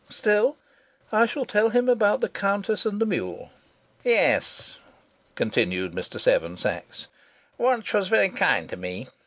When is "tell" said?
1.45-1.69